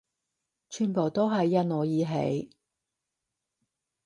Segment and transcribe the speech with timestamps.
[0.67, 1.85] 全部都係因我而
[2.31, 2.51] 起